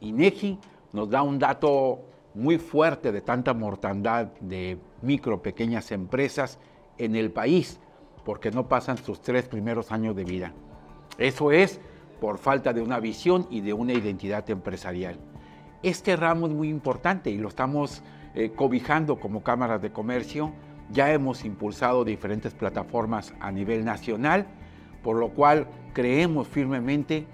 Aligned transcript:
INEGI 0.00 0.58
nos 0.92 1.10
da 1.10 1.22
un 1.22 1.38
dato 1.38 2.00
muy 2.34 2.58
fuerte 2.58 3.12
de 3.12 3.22
tanta 3.22 3.54
mortandad 3.54 4.26
de 4.40 4.78
micro, 5.02 5.42
pequeñas 5.42 5.90
empresas 5.90 6.58
en 6.98 7.16
el 7.16 7.30
país, 7.30 7.80
porque 8.24 8.50
no 8.50 8.68
pasan 8.68 8.98
sus 8.98 9.20
tres 9.20 9.48
primeros 9.48 9.92
años 9.92 10.14
de 10.14 10.24
vida. 10.24 10.52
Eso 11.18 11.50
es 11.50 11.80
por 12.20 12.38
falta 12.38 12.72
de 12.72 12.82
una 12.82 13.00
visión 13.00 13.46
y 13.50 13.60
de 13.60 13.72
una 13.72 13.92
identidad 13.92 14.48
empresarial. 14.50 15.18
Este 15.82 16.16
ramo 16.16 16.46
es 16.46 16.52
muy 16.52 16.68
importante 16.68 17.30
y 17.30 17.38
lo 17.38 17.48
estamos 17.48 18.02
eh, 18.34 18.52
cobijando 18.54 19.18
como 19.18 19.42
cámaras 19.42 19.80
de 19.80 19.92
comercio. 19.92 20.52
Ya 20.90 21.12
hemos 21.12 21.44
impulsado 21.44 22.04
diferentes 22.04 22.54
plataformas 22.54 23.34
a 23.40 23.50
nivel 23.50 23.84
nacional, 23.84 24.46
por 25.02 25.16
lo 25.16 25.30
cual 25.30 25.68
creemos 25.92 26.48
firmemente 26.48 27.26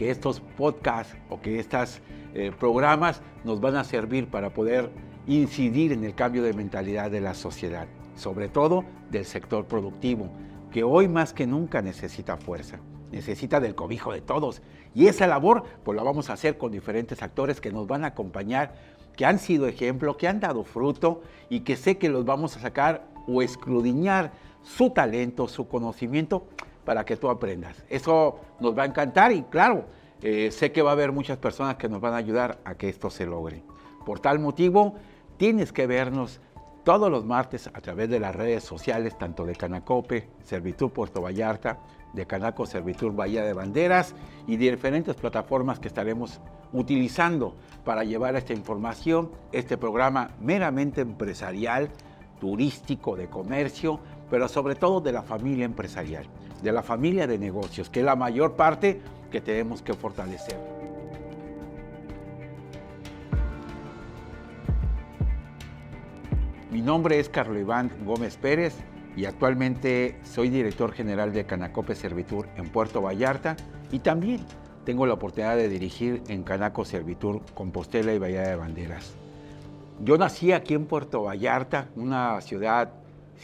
que 0.00 0.10
estos 0.10 0.40
podcasts 0.40 1.14
o 1.28 1.42
que 1.42 1.58
estos 1.58 2.00
eh, 2.32 2.52
programas 2.58 3.20
nos 3.44 3.60
van 3.60 3.76
a 3.76 3.84
servir 3.84 4.28
para 4.28 4.54
poder 4.54 4.90
incidir 5.26 5.92
en 5.92 6.04
el 6.04 6.14
cambio 6.14 6.42
de 6.42 6.54
mentalidad 6.54 7.10
de 7.10 7.20
la 7.20 7.34
sociedad, 7.34 7.86
sobre 8.14 8.48
todo 8.48 8.82
del 9.10 9.26
sector 9.26 9.66
productivo, 9.66 10.30
que 10.72 10.84
hoy 10.84 11.06
más 11.06 11.34
que 11.34 11.46
nunca 11.46 11.82
necesita 11.82 12.38
fuerza, 12.38 12.78
necesita 13.12 13.60
del 13.60 13.74
cobijo 13.74 14.14
de 14.14 14.22
todos. 14.22 14.62
Y 14.94 15.06
esa 15.08 15.26
labor 15.26 15.64
pues 15.84 15.94
la 15.96 16.02
vamos 16.02 16.30
a 16.30 16.32
hacer 16.32 16.56
con 16.56 16.72
diferentes 16.72 17.22
actores 17.22 17.60
que 17.60 17.70
nos 17.70 17.86
van 17.86 18.04
a 18.04 18.08
acompañar, 18.08 18.72
que 19.18 19.26
han 19.26 19.38
sido 19.38 19.66
ejemplo, 19.66 20.16
que 20.16 20.28
han 20.28 20.40
dado 20.40 20.64
fruto 20.64 21.20
y 21.50 21.60
que 21.60 21.76
sé 21.76 21.98
que 21.98 22.08
los 22.08 22.24
vamos 22.24 22.56
a 22.56 22.60
sacar 22.60 23.06
o 23.28 23.42
escrudiñar 23.42 24.32
su 24.62 24.88
talento, 24.88 25.46
su 25.46 25.68
conocimiento 25.68 26.46
para 26.84 27.04
que 27.04 27.16
tú 27.16 27.28
aprendas. 27.28 27.84
Eso 27.88 28.38
nos 28.60 28.76
va 28.76 28.84
a 28.84 28.86
encantar 28.86 29.32
y 29.32 29.42
claro, 29.42 29.84
eh, 30.22 30.50
sé 30.50 30.72
que 30.72 30.82
va 30.82 30.90
a 30.90 30.92
haber 30.92 31.12
muchas 31.12 31.38
personas 31.38 31.76
que 31.76 31.88
nos 31.88 32.00
van 32.00 32.14
a 32.14 32.16
ayudar 32.16 32.58
a 32.64 32.74
que 32.74 32.88
esto 32.88 33.10
se 33.10 33.26
logre. 33.26 33.62
Por 34.04 34.20
tal 34.20 34.38
motivo, 34.38 34.94
tienes 35.36 35.72
que 35.72 35.86
vernos 35.86 36.40
todos 36.84 37.10
los 37.10 37.24
martes 37.24 37.68
a 37.68 37.80
través 37.80 38.08
de 38.08 38.20
las 38.20 38.34
redes 38.34 38.64
sociales, 38.64 39.16
tanto 39.18 39.44
de 39.44 39.54
Canacope, 39.54 40.28
Servitur 40.42 40.92
Puerto 40.92 41.20
Vallarta, 41.20 41.78
de 42.12 42.26
Canaco 42.26 42.66
Servitur 42.66 43.14
Bahía 43.14 43.44
de 43.44 43.52
Banderas 43.52 44.14
y 44.46 44.56
de 44.56 44.70
diferentes 44.70 45.14
plataformas 45.14 45.78
que 45.78 45.88
estaremos 45.88 46.40
utilizando 46.72 47.54
para 47.84 48.04
llevar 48.04 48.36
esta 48.36 48.52
información, 48.52 49.30
este 49.52 49.76
programa 49.76 50.30
meramente 50.40 51.00
empresarial, 51.00 51.90
turístico, 52.40 53.16
de 53.16 53.28
comercio, 53.28 54.00
pero 54.30 54.48
sobre 54.48 54.74
todo 54.74 55.00
de 55.00 55.12
la 55.12 55.22
familia 55.22 55.64
empresarial, 55.64 56.26
de 56.62 56.72
la 56.72 56.82
familia 56.82 57.26
de 57.26 57.38
negocios, 57.38 57.90
que 57.90 58.00
es 58.00 58.06
la 58.06 58.16
mayor 58.16 58.56
parte 58.56 59.00
que 59.30 59.40
tenemos 59.40 59.82
que 59.82 59.94
fortalecer. 59.94 60.56
Mi 66.70 66.82
nombre 66.82 67.18
es 67.18 67.28
Carlos 67.28 67.58
Iván 67.58 67.90
Gómez 68.04 68.36
Pérez 68.36 68.76
y 69.16 69.24
actualmente 69.24 70.16
soy 70.22 70.50
director 70.50 70.92
general 70.92 71.32
de 71.32 71.44
Canacope 71.44 71.94
Servitur 71.94 72.48
en 72.56 72.68
Puerto 72.68 73.02
Vallarta 73.02 73.56
y 73.90 73.98
también 73.98 74.40
tengo 74.84 75.04
la 75.06 75.14
oportunidad 75.14 75.56
de 75.56 75.68
dirigir 75.68 76.22
en 76.28 76.42
Canaco 76.42 76.84
Servitur 76.84 77.42
Compostela 77.54 78.14
y 78.14 78.18
Bahía 78.18 78.42
de 78.42 78.56
Banderas. 78.56 79.14
Yo 80.02 80.16
nací 80.16 80.52
aquí 80.52 80.74
en 80.74 80.86
Puerto 80.86 81.24
Vallarta, 81.24 81.88
una 81.96 82.40
ciudad 82.40 82.92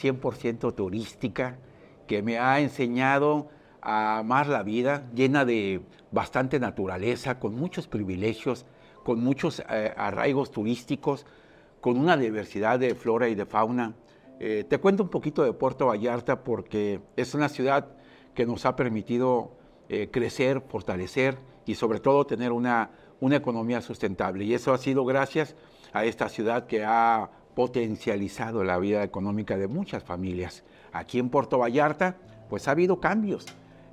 100% 0.00 0.75
turística 0.75 1.59
que 2.07 2.23
me 2.23 2.39
ha 2.39 2.61
enseñado 2.61 3.49
a 3.81 4.19
amar 4.19 4.49
la 4.49 4.62
vida, 4.62 5.09
llena 5.15 5.45
de 5.45 5.81
bastante 6.11 6.59
naturaleza, 6.59 7.39
con 7.39 7.55
muchos 7.55 7.87
privilegios, 7.87 8.67
con 9.05 9.21
muchos 9.21 9.62
eh, 9.71 9.93
arraigos 9.97 10.51
turísticos, 10.51 11.27
con 11.81 11.99
una 11.99 12.17
diversidad 12.17 12.79
de 12.79 12.95
flora 12.95 13.29
y 13.29 13.34
de 13.34 13.47
fauna. 13.47 13.95
Eh, 14.41 14.65
te 14.69 14.79
cuento 14.79 15.05
un 15.05 15.09
poquito 15.09 15.45
de 15.45 15.53
Puerto 15.53 15.87
Vallarta 15.87 16.43
porque 16.43 17.00
es 17.16 17.34
una 17.34 17.49
ciudad 17.49 17.87
que 18.34 18.45
nos 18.45 18.66
ha 18.66 18.77
permitido 18.77 19.53
eh, 19.89 20.09
crecer, 20.11 20.62
fortalecer 20.69 21.39
y 21.65 21.77
sobre 21.77 22.00
todo 22.00 22.27
tener 22.27 22.53
una, 22.53 22.91
una 23.21 23.37
economía 23.37 23.81
sustentable. 23.81 24.45
Y 24.45 24.55
eso 24.55 24.72
ha 24.72 24.78
sido 24.78 25.05
gracias 25.05 25.55
a 25.93 26.05
esta 26.05 26.28
ciudad 26.28 26.66
que 26.66 26.84
ha 26.84 27.31
potencializado 27.55 28.65
la 28.65 28.78
vida 28.78 29.03
económica 29.03 29.56
de 29.56 29.69
muchas 29.69 30.03
familias. 30.03 30.65
Aquí 30.99 31.19
en 31.19 31.29
Puerto 31.29 31.59
Vallarta, 31.59 32.17
pues 32.49 32.69
ha 32.69 32.71
habido 32.71 33.01
cambios. 33.01 33.45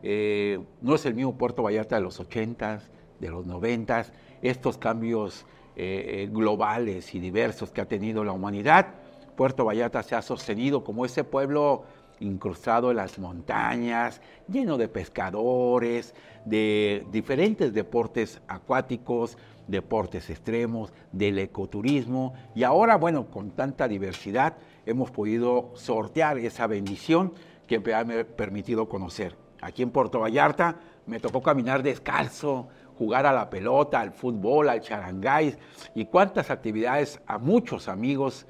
Eh, 0.03 0.59
no 0.81 0.95
es 0.95 1.05
el 1.05 1.13
mismo 1.13 1.37
Puerto 1.37 1.63
Vallarta 1.63 1.97
de 1.97 2.01
los 2.01 2.19
80s, 2.19 2.81
de 3.19 3.29
los 3.29 3.45
90s, 3.45 4.11
estos 4.41 4.77
cambios 4.77 5.45
eh, 5.75 6.23
eh, 6.23 6.29
globales 6.31 7.13
y 7.13 7.19
diversos 7.19 7.71
que 7.71 7.81
ha 7.81 7.85
tenido 7.87 8.23
la 8.23 8.31
humanidad. 8.31 8.87
Puerto 9.35 9.65
Vallarta 9.65 10.01
se 10.03 10.15
ha 10.15 10.21
sostenido 10.21 10.83
como 10.83 11.05
ese 11.05 11.23
pueblo 11.23 11.83
incrustado 12.19 12.91
en 12.91 12.97
las 12.97 13.19
montañas, 13.19 14.21
lleno 14.47 14.77
de 14.77 14.87
pescadores, 14.87 16.13
de 16.45 17.05
diferentes 17.11 17.73
deportes 17.73 18.41
acuáticos, 18.47 19.37
deportes 19.67 20.29
extremos, 20.29 20.93
del 21.11 21.39
ecoturismo 21.39 22.33
y 22.55 22.63
ahora, 22.63 22.95
bueno, 22.95 23.27
con 23.29 23.51
tanta 23.51 23.87
diversidad 23.87 24.55
hemos 24.85 25.11
podido 25.11 25.71
sortear 25.75 26.37
esa 26.37 26.67
bendición 26.67 27.33
que 27.67 27.79
me 27.79 27.93
ha 27.93 28.05
permitido 28.23 28.87
conocer 28.89 29.35
aquí 29.63 29.81
en 29.81 29.91
Puerto 29.91 30.19
Vallarta, 30.19 30.75
me 31.05 31.19
tocó 31.19 31.41
caminar 31.41 31.83
descalzo, 31.83 32.67
jugar 32.97 33.25
a 33.25 33.33
la 33.33 33.49
pelota, 33.49 33.99
al 33.99 34.11
fútbol, 34.11 34.69
al 34.69 34.81
charangay 34.81 35.55
y 35.95 36.05
cuántas 36.05 36.51
actividades 36.51 37.19
a 37.25 37.37
muchos 37.37 37.87
amigos 37.87 38.45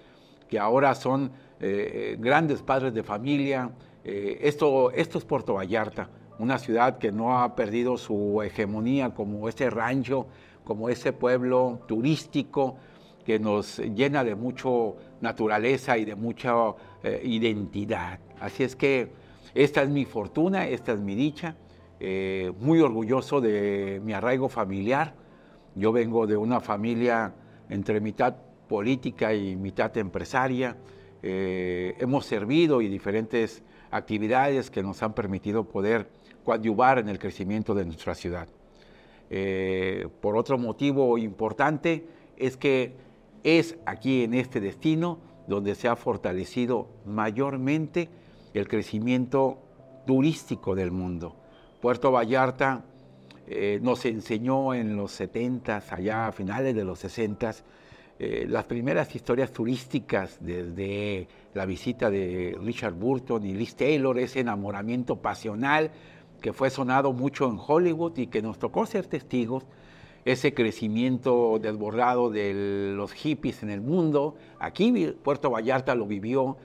que 0.49 0.59
ahora 0.59 0.95
son 0.95 1.31
eh, 1.59 2.13
eh, 2.13 2.17
grandes 2.19 2.61
padres 2.61 2.93
de 2.93 3.03
familia. 3.03 3.71
Eh, 4.03 4.39
esto, 4.41 4.91
esto 4.91 5.17
es 5.17 5.25
Puerto 5.25 5.53
Vallarta, 5.53 6.09
una 6.39 6.57
ciudad 6.59 6.97
que 6.97 7.11
no 7.11 7.39
ha 7.39 7.55
perdido 7.55 7.97
su 7.97 8.41
hegemonía 8.41 9.11
como 9.13 9.47
ese 9.47 9.69
rancho, 9.69 10.27
como 10.63 10.89
ese 10.89 11.13
pueblo 11.13 11.79
turístico 11.87 12.77
que 13.25 13.39
nos 13.39 13.79
llena 13.79 14.23
de 14.23 14.35
mucha 14.35 14.69
naturaleza 15.21 15.97
y 15.97 16.05
de 16.05 16.15
mucha 16.15 16.53
identidad. 17.23 18.19
Así 18.39 18.63
es 18.63 18.75
que 18.75 19.09
esta 19.53 19.83
es 19.83 19.89
mi 19.89 20.05
fortuna, 20.05 20.67
esta 20.67 20.93
es 20.93 20.99
mi 20.99 21.15
dicha. 21.15 21.55
Eh, 21.99 22.51
muy 22.59 22.81
orgulloso 22.81 23.39
de 23.39 24.01
mi 24.03 24.13
arraigo 24.13 24.49
familiar. 24.49 25.13
Yo 25.75 25.91
vengo 25.91 26.27
de 26.27 26.35
una 26.35 26.59
familia 26.59 27.33
entre 27.69 28.01
mitad 28.01 28.35
política 28.67 29.33
y 29.33 29.55
mitad 29.55 29.95
empresaria. 29.97 30.75
Eh, 31.21 31.95
hemos 31.99 32.25
servido 32.25 32.81
y 32.81 32.87
diferentes 32.87 33.63
actividades 33.91 34.71
que 34.71 34.81
nos 34.81 35.03
han 35.03 35.13
permitido 35.13 35.63
poder 35.63 36.09
coadyuvar 36.43 36.99
en 36.99 37.07
el 37.07 37.19
crecimiento 37.19 37.73
de 37.73 37.85
nuestra 37.85 38.15
ciudad. 38.15 38.47
Eh, 39.29 40.07
por 40.19 40.35
otro 40.35 40.57
motivo 40.57 41.17
importante 41.17 42.05
es 42.35 42.57
que 42.57 42.93
es 43.43 43.77
aquí 43.85 44.23
en 44.23 44.33
este 44.33 44.59
destino 44.59 45.19
donde 45.47 45.75
se 45.75 45.87
ha 45.87 45.95
fortalecido 45.95 46.87
mayormente 47.05 48.09
el 48.53 48.67
crecimiento 48.67 49.59
turístico 50.05 50.75
del 50.75 50.91
mundo. 50.91 51.35
Puerto 51.81 52.11
Vallarta 52.11 52.85
eh, 53.47 53.79
nos 53.81 54.05
enseñó 54.05 54.73
en 54.73 54.95
los 54.95 55.11
70, 55.11 55.83
allá 55.89 56.27
a 56.27 56.31
finales 56.31 56.73
de 56.75 56.85
los 56.85 56.99
60, 56.99 57.53
eh, 58.19 58.45
las 58.47 58.65
primeras 58.65 59.13
historias 59.15 59.51
turísticas 59.51 60.37
desde 60.39 61.27
la 61.53 61.65
visita 61.65 62.09
de 62.09 62.57
Richard 62.61 62.93
Burton 62.93 63.45
y 63.45 63.53
Liz 63.53 63.75
Taylor, 63.75 64.17
ese 64.17 64.39
enamoramiento 64.39 65.17
pasional 65.17 65.91
que 66.41 66.53
fue 66.53 66.69
sonado 66.69 67.11
mucho 67.11 67.47
en 67.47 67.57
Hollywood 67.57 68.17
y 68.17 68.27
que 68.27 68.41
nos 68.41 68.59
tocó 68.59 68.85
ser 68.85 69.07
testigos, 69.07 69.65
ese 70.25 70.53
crecimiento 70.53 71.59
desbordado 71.59 72.29
de 72.29 72.93
los 72.95 73.13
hippies 73.13 73.63
en 73.63 73.69
el 73.69 73.81
mundo. 73.81 74.35
Aquí 74.59 75.15
Puerto 75.23 75.51
Vallarta 75.51 75.95
lo 75.95 76.05
vivió, 76.05 76.57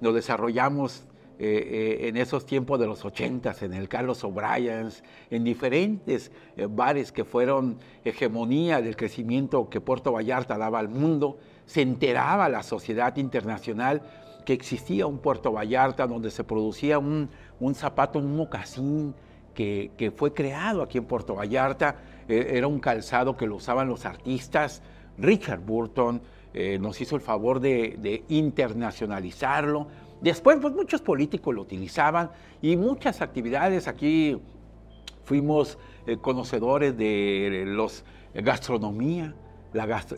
nos 0.00 0.14
desarrollamos 0.14 1.06
eh, 1.38 1.98
eh, 2.02 2.08
en 2.08 2.16
esos 2.16 2.46
tiempos 2.46 2.80
de 2.80 2.86
los 2.86 3.04
ochentas, 3.04 3.62
en 3.62 3.74
el 3.74 3.90
Carlos 3.90 4.24
O'Brien's, 4.24 5.04
en 5.30 5.44
diferentes 5.44 6.32
eh, 6.56 6.66
bares 6.66 7.12
que 7.12 7.24
fueron 7.24 7.78
hegemonía 8.04 8.80
del 8.80 8.96
crecimiento 8.96 9.68
que 9.68 9.82
Puerto 9.82 10.12
Vallarta 10.12 10.56
daba 10.56 10.78
al 10.78 10.88
mundo, 10.88 11.38
se 11.66 11.82
enteraba 11.82 12.48
la 12.48 12.62
sociedad 12.62 13.14
internacional 13.18 14.00
que 14.46 14.54
existía 14.54 15.06
un 15.06 15.18
Puerto 15.18 15.52
Vallarta 15.52 16.06
donde 16.06 16.30
se 16.30 16.42
producía 16.42 16.98
un, 16.98 17.28
zapato, 17.74 18.18
un 18.18 18.34
mocasín 18.34 19.14
que, 19.52 20.12
fue 20.16 20.32
creado 20.32 20.80
aquí 20.80 20.96
en 20.96 21.04
Puerto 21.04 21.34
Vallarta, 21.34 21.96
era 22.28 22.66
un 22.66 22.80
calzado 22.80 23.36
que 23.36 23.46
lo 23.46 23.56
usaban 23.56 23.88
los 23.88 24.04
artistas, 24.06 24.82
Richard 25.18 25.60
Burton 25.60 26.20
nos 26.80 27.00
hizo 27.02 27.16
el 27.16 27.20
favor 27.20 27.60
de 27.60 28.24
internacionalizarlo, 28.28 29.88
Después, 30.20 30.58
pues 30.60 30.74
muchos 30.74 31.02
políticos 31.02 31.54
lo 31.54 31.62
utilizaban 31.62 32.30
y 32.62 32.76
muchas 32.76 33.20
actividades. 33.20 33.86
Aquí 33.86 34.40
fuimos 35.24 35.78
eh, 36.06 36.16
conocedores 36.16 36.96
de 36.96 37.64
los 37.66 38.04
gastronomía, 38.34 39.34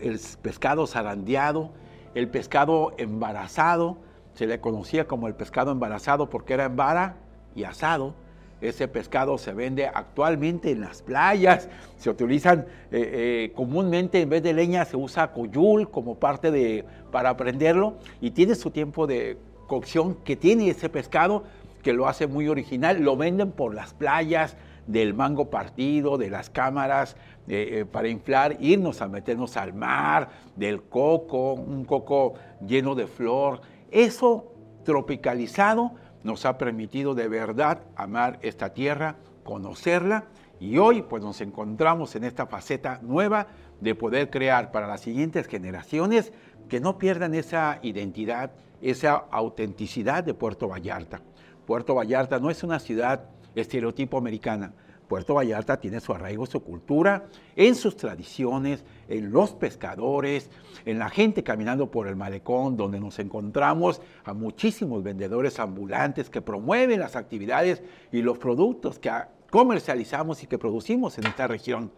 el 0.00 0.20
pescado 0.42 0.86
zarandeado, 0.86 1.70
el 2.14 2.28
pescado 2.28 2.94
embarazado, 2.96 3.98
se 4.34 4.46
le 4.46 4.60
conocía 4.60 5.06
como 5.06 5.26
el 5.26 5.34
pescado 5.34 5.72
embarazado 5.72 6.30
porque 6.30 6.54
era 6.54 6.64
en 6.66 6.76
vara 6.76 7.16
y 7.56 7.64
asado. 7.64 8.14
Ese 8.60 8.88
pescado 8.88 9.38
se 9.38 9.52
vende 9.52 9.86
actualmente 9.86 10.72
en 10.72 10.80
las 10.80 11.02
playas, 11.02 11.68
se 11.96 12.10
utilizan 12.10 12.66
eh, 12.90 13.46
eh, 13.50 13.52
comúnmente 13.54 14.20
en 14.20 14.28
vez 14.28 14.42
de 14.42 14.52
leña 14.52 14.84
se 14.84 14.96
usa 14.96 15.32
coyul 15.32 15.90
como 15.90 16.16
parte 16.16 16.50
de 16.50 16.84
para 17.12 17.36
prenderlo 17.36 17.98
y 18.20 18.32
tiene 18.32 18.56
su 18.56 18.70
tiempo 18.70 19.06
de 19.06 19.38
cocción 19.68 20.16
que 20.24 20.34
tiene 20.34 20.70
ese 20.70 20.88
pescado 20.88 21.44
que 21.82 21.92
lo 21.92 22.08
hace 22.08 22.26
muy 22.26 22.48
original. 22.48 23.00
Lo 23.00 23.16
venden 23.16 23.52
por 23.52 23.74
las 23.74 23.94
playas 23.94 24.56
del 24.88 25.14
mango 25.14 25.50
partido, 25.50 26.18
de 26.18 26.30
las 26.30 26.50
cámaras 26.50 27.16
eh, 27.46 27.84
para 27.90 28.08
inflar, 28.08 28.56
irnos 28.58 29.02
a 29.02 29.08
meternos 29.08 29.56
al 29.56 29.72
mar, 29.74 30.30
del 30.56 30.82
coco, 30.82 31.52
un 31.52 31.84
coco 31.84 32.34
lleno 32.66 32.94
de 32.94 33.06
flor. 33.06 33.60
Eso 33.90 34.52
tropicalizado 34.84 35.92
nos 36.22 36.44
ha 36.44 36.58
permitido 36.58 37.14
de 37.14 37.28
verdad 37.28 37.82
amar 37.96 38.38
esta 38.42 38.72
tierra, 38.72 39.16
conocerla 39.44 40.24
y 40.60 40.78
hoy 40.78 41.02
pues 41.02 41.22
nos 41.22 41.40
encontramos 41.40 42.16
en 42.16 42.24
esta 42.24 42.46
faceta 42.46 43.00
nueva 43.02 43.46
de 43.80 43.94
poder 43.94 44.30
crear 44.30 44.72
para 44.72 44.86
las 44.86 45.00
siguientes 45.00 45.46
generaciones 45.46 46.32
que 46.68 46.80
no 46.80 46.98
pierdan 46.98 47.34
esa 47.34 47.78
identidad, 47.82 48.52
esa 48.82 49.14
autenticidad 49.30 50.24
de 50.24 50.34
Puerto 50.34 50.68
Vallarta. 50.68 51.20
Puerto 51.66 51.94
Vallarta 51.94 52.38
no 52.38 52.50
es 52.50 52.62
una 52.62 52.78
ciudad 52.78 53.24
estereotipo 53.54 54.18
americana. 54.18 54.72
Puerto 55.08 55.34
Vallarta 55.34 55.80
tiene 55.80 56.00
su 56.00 56.12
arraigo, 56.12 56.46
su 56.46 56.62
cultura, 56.62 57.26
en 57.56 57.74
sus 57.74 57.96
tradiciones, 57.96 58.84
en 59.08 59.32
los 59.32 59.52
pescadores, 59.54 60.50
en 60.84 60.98
la 60.98 61.08
gente 61.08 61.42
caminando 61.42 61.90
por 61.90 62.06
el 62.06 62.14
malecón, 62.14 62.76
donde 62.76 63.00
nos 63.00 63.18
encontramos 63.18 64.02
a 64.24 64.34
muchísimos 64.34 65.02
vendedores 65.02 65.58
ambulantes 65.58 66.28
que 66.30 66.42
promueven 66.42 67.00
las 67.00 67.16
actividades 67.16 67.82
y 68.12 68.22
los 68.22 68.38
productos 68.38 68.98
que 68.98 69.10
comercializamos 69.50 70.42
y 70.42 70.46
que 70.46 70.58
producimos 70.58 71.16
en 71.18 71.26
esta 71.26 71.46
región, 71.46 71.90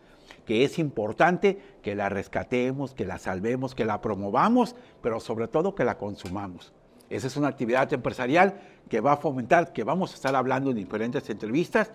que 0.46 0.64
es 0.64 0.78
importante 0.78 1.58
que 1.82 1.96
la 1.96 2.08
rescatemos, 2.08 2.94
que 2.94 3.04
la 3.04 3.18
salvemos, 3.18 3.74
que 3.74 3.84
la 3.84 4.00
promovamos, 4.00 4.76
pero 5.02 5.18
sobre 5.18 5.48
todo 5.48 5.74
que 5.74 5.84
la 5.84 5.98
consumamos. 5.98 6.72
Esa 7.08 7.26
es 7.26 7.36
una 7.36 7.48
actividad 7.48 7.92
empresarial 7.92 8.60
que 8.88 9.00
va 9.00 9.14
a 9.14 9.16
fomentar, 9.16 9.72
que 9.72 9.82
vamos 9.82 10.12
a 10.12 10.14
estar 10.14 10.36
hablando 10.36 10.70
en 10.70 10.76
diferentes 10.76 11.28
entrevistas, 11.28 11.90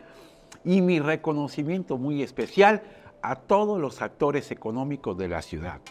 y 0.63 0.81
mi 0.81 0.99
reconocimiento 0.99 1.97
muy 1.97 2.23
especial 2.23 2.83
a 3.21 3.35
todos 3.35 3.79
los 3.79 4.01
actores 4.01 4.51
económicos 4.51 5.17
de 5.17 5.27
la 5.27 5.41
ciudad, 5.41 5.81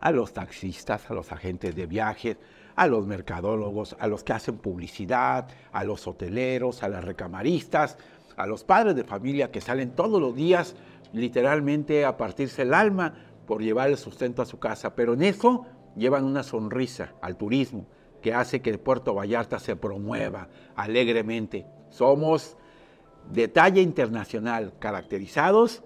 a 0.00 0.10
los 0.10 0.32
taxistas, 0.32 1.10
a 1.10 1.14
los 1.14 1.32
agentes 1.32 1.74
de 1.74 1.86
viajes, 1.86 2.36
a 2.76 2.86
los 2.86 3.06
mercadólogos, 3.06 3.96
a 3.98 4.06
los 4.06 4.24
que 4.24 4.32
hacen 4.32 4.58
publicidad, 4.58 5.48
a 5.72 5.84
los 5.84 6.06
hoteleros, 6.06 6.82
a 6.82 6.88
las 6.88 7.04
recamaristas, 7.04 7.96
a 8.36 8.46
los 8.46 8.64
padres 8.64 8.96
de 8.96 9.04
familia 9.04 9.50
que 9.50 9.60
salen 9.60 9.90
todos 9.90 10.20
los 10.20 10.34
días 10.34 10.74
literalmente 11.12 12.04
a 12.04 12.16
partirse 12.16 12.62
el 12.62 12.74
alma 12.74 13.14
por 13.46 13.62
llevar 13.62 13.88
el 13.88 13.96
sustento 13.96 14.42
a 14.42 14.46
su 14.46 14.58
casa, 14.58 14.94
pero 14.94 15.14
en 15.14 15.22
eso 15.22 15.66
llevan 15.96 16.24
una 16.24 16.42
sonrisa 16.42 17.14
al 17.20 17.36
turismo 17.36 17.86
que 18.20 18.34
hace 18.34 18.62
que 18.62 18.70
el 18.70 18.80
Puerto 18.80 19.14
Vallarta 19.14 19.58
se 19.58 19.76
promueva 19.76 20.48
alegremente. 20.74 21.66
Somos 21.90 22.56
de 23.30 23.48
talla 23.48 23.80
internacional, 23.80 24.72
caracterizados 24.78 25.82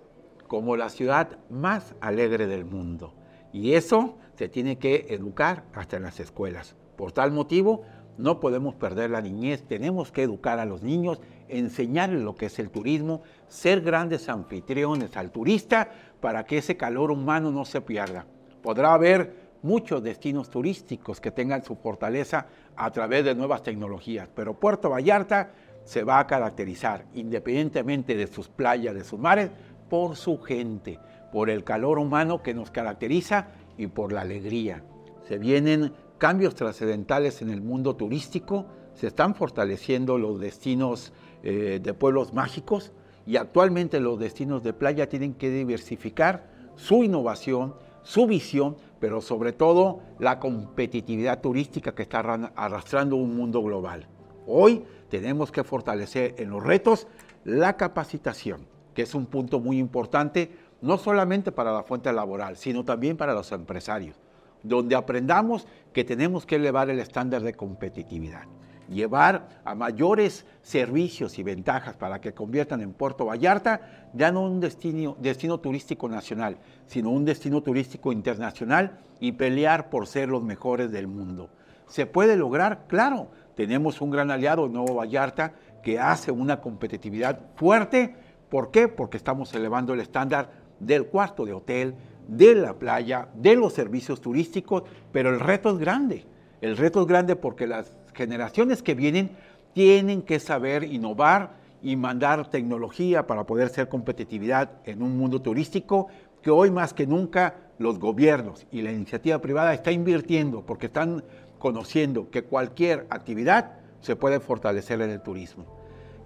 como 0.46 0.76
la 0.76 0.88
ciudad 0.88 1.38
más 1.50 1.94
alegre 2.00 2.46
del 2.46 2.64
mundo. 2.64 3.14
Y 3.52 3.74
eso 3.74 4.16
se 4.34 4.48
tiene 4.48 4.78
que 4.78 5.06
educar 5.10 5.64
hasta 5.74 5.96
en 5.96 6.02
las 6.02 6.20
escuelas. 6.20 6.76
Por 6.96 7.12
tal 7.12 7.32
motivo, 7.32 7.82
no 8.16 8.40
podemos 8.40 8.74
perder 8.74 9.10
la 9.10 9.20
niñez, 9.20 9.62
tenemos 9.62 10.10
que 10.10 10.24
educar 10.24 10.58
a 10.58 10.64
los 10.64 10.82
niños, 10.82 11.20
enseñarles 11.48 12.22
lo 12.22 12.34
que 12.34 12.46
es 12.46 12.58
el 12.58 12.70
turismo, 12.70 13.22
ser 13.46 13.80
grandes 13.80 14.28
anfitriones 14.28 15.16
al 15.16 15.30
turista 15.30 15.90
para 16.20 16.44
que 16.44 16.58
ese 16.58 16.76
calor 16.76 17.12
humano 17.12 17.52
no 17.52 17.64
se 17.64 17.80
pierda. 17.80 18.26
Podrá 18.60 18.94
haber 18.94 19.48
muchos 19.62 20.02
destinos 20.02 20.50
turísticos 20.50 21.20
que 21.20 21.30
tengan 21.30 21.64
su 21.64 21.76
fortaleza 21.76 22.46
a 22.76 22.90
través 22.90 23.24
de 23.24 23.34
nuevas 23.34 23.62
tecnologías, 23.62 24.28
pero 24.34 24.58
Puerto 24.58 24.90
Vallarta 24.90 25.52
se 25.88 26.04
va 26.04 26.18
a 26.18 26.26
caracterizar, 26.26 27.06
independientemente 27.14 28.14
de 28.14 28.26
sus 28.26 28.46
playas, 28.46 28.94
de 28.94 29.04
sus 29.04 29.18
mares, 29.18 29.50
por 29.88 30.16
su 30.16 30.38
gente, 30.38 30.98
por 31.32 31.48
el 31.48 31.64
calor 31.64 31.98
humano 31.98 32.42
que 32.42 32.52
nos 32.52 32.70
caracteriza 32.70 33.48
y 33.78 33.86
por 33.86 34.12
la 34.12 34.20
alegría. 34.20 34.84
Se 35.26 35.38
vienen 35.38 35.94
cambios 36.18 36.54
trascendentales 36.54 37.40
en 37.40 37.48
el 37.48 37.62
mundo 37.62 37.96
turístico, 37.96 38.66
se 38.92 39.06
están 39.06 39.34
fortaleciendo 39.34 40.18
los 40.18 40.38
destinos 40.38 41.14
eh, 41.42 41.80
de 41.82 41.94
pueblos 41.94 42.34
mágicos 42.34 42.92
y 43.26 43.38
actualmente 43.38 43.98
los 43.98 44.18
destinos 44.18 44.62
de 44.62 44.74
playa 44.74 45.08
tienen 45.08 45.32
que 45.32 45.48
diversificar 45.48 46.50
su 46.76 47.02
innovación, 47.02 47.76
su 48.02 48.26
visión, 48.26 48.76
pero 49.00 49.22
sobre 49.22 49.52
todo 49.52 50.00
la 50.18 50.38
competitividad 50.38 51.40
turística 51.40 51.94
que 51.94 52.02
está 52.02 52.20
arrastrando 52.20 53.16
un 53.16 53.34
mundo 53.34 53.62
global. 53.62 54.06
Hoy 54.46 54.84
tenemos 55.08 55.50
que 55.50 55.64
fortalecer 55.64 56.34
en 56.38 56.50
los 56.50 56.62
retos 56.62 57.06
la 57.44 57.76
capacitación, 57.76 58.66
que 58.94 59.02
es 59.02 59.14
un 59.14 59.26
punto 59.26 59.60
muy 59.60 59.78
importante, 59.78 60.50
no 60.80 60.98
solamente 60.98 61.52
para 61.52 61.72
la 61.72 61.82
fuente 61.82 62.12
laboral, 62.12 62.56
sino 62.56 62.84
también 62.84 63.16
para 63.16 63.34
los 63.34 63.50
empresarios, 63.52 64.16
donde 64.62 64.94
aprendamos 64.94 65.66
que 65.92 66.04
tenemos 66.04 66.46
que 66.46 66.56
elevar 66.56 66.90
el 66.90 67.00
estándar 67.00 67.42
de 67.42 67.54
competitividad, 67.54 68.44
llevar 68.88 69.60
a 69.64 69.74
mayores 69.74 70.46
servicios 70.62 71.38
y 71.38 71.42
ventajas 71.42 71.96
para 71.96 72.20
que 72.20 72.32
conviertan 72.32 72.80
en 72.80 72.92
Puerto 72.92 73.26
Vallarta 73.26 74.08
ya 74.14 74.32
no 74.32 74.42
un 74.42 74.60
destino, 74.60 75.60
turístico 75.60 76.08
nacional, 76.08 76.58
sino 76.86 77.10
un 77.10 77.24
destino 77.24 77.62
turístico 77.62 78.12
internacional 78.12 78.98
y 79.20 79.32
pelear 79.32 79.90
por 79.90 80.06
ser 80.06 80.28
los 80.28 80.42
mejores 80.42 80.90
del 80.90 81.06
mundo. 81.06 81.50
¿Se 81.86 82.06
puede 82.06 82.36
lograr? 82.36 82.84
Claro, 82.86 83.28
tenemos 83.58 84.00
un 84.00 84.10
gran 84.10 84.30
aliado, 84.30 84.68
Nuevo 84.68 84.94
Vallarta, 84.94 85.52
que 85.82 85.98
hace 85.98 86.30
una 86.30 86.60
competitividad 86.60 87.40
fuerte. 87.56 88.14
¿Por 88.48 88.70
qué? 88.70 88.86
Porque 88.86 89.16
estamos 89.16 89.52
elevando 89.52 89.94
el 89.94 89.98
estándar 89.98 90.52
del 90.78 91.06
cuarto 91.06 91.44
de 91.44 91.54
hotel, 91.54 91.96
de 92.28 92.54
la 92.54 92.74
playa, 92.74 93.26
de 93.34 93.56
los 93.56 93.72
servicios 93.72 94.20
turísticos, 94.20 94.84
pero 95.10 95.30
el 95.30 95.40
reto 95.40 95.70
es 95.70 95.78
grande. 95.78 96.24
El 96.60 96.76
reto 96.76 97.00
es 97.00 97.08
grande 97.08 97.34
porque 97.34 97.66
las 97.66 97.96
generaciones 98.14 98.80
que 98.80 98.94
vienen 98.94 99.30
tienen 99.72 100.22
que 100.22 100.38
saber 100.38 100.84
innovar 100.84 101.56
y 101.82 101.96
mandar 101.96 102.48
tecnología 102.48 103.26
para 103.26 103.42
poder 103.42 103.70
ser 103.70 103.88
competitividad 103.88 104.70
en 104.84 105.02
un 105.02 105.18
mundo 105.18 105.42
turístico 105.42 106.06
que 106.42 106.52
hoy 106.52 106.70
más 106.70 106.94
que 106.94 107.08
nunca 107.08 107.56
los 107.78 107.98
gobiernos 107.98 108.68
y 108.70 108.82
la 108.82 108.92
iniciativa 108.92 109.40
privada 109.40 109.74
está 109.74 109.90
invirtiendo 109.90 110.62
porque 110.62 110.86
están 110.86 111.24
conociendo 111.58 112.30
que 112.30 112.44
cualquier 112.44 113.06
actividad 113.10 113.72
se 114.00 114.16
puede 114.16 114.40
fortalecer 114.40 115.00
en 115.00 115.10
el 115.10 115.20
turismo. 115.20 115.64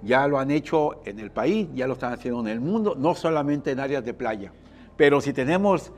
Ya 0.03 0.27
lo 0.27 0.39
han 0.39 0.51
hecho 0.51 1.01
en 1.05 1.21
el 1.21 1.31
país, 1.31 1.69
ya 1.75 1.87
lo 1.87 1.95
están 1.95 2.13
haciendo 2.13 2.41
en 2.41 2.49
el 2.49 2.61
mundo, 2.61 2.95
no 2.99 3.15
solamente 3.15 3.71
en 3.71 3.81
áreas 3.81 4.05
de 4.05 4.15
playa. 4.15 4.53
Pero 4.97 5.21
si 5.21 5.33
tenemos 5.33 5.93